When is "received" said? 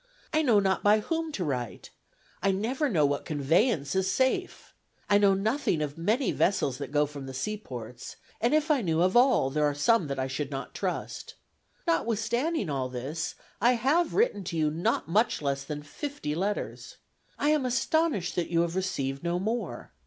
18.75-19.21